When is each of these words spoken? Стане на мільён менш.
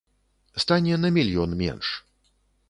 Стане 0.63 0.97
на 1.03 1.11
мільён 1.19 1.55
менш. 1.61 1.93